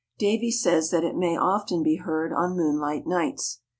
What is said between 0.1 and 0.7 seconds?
Davie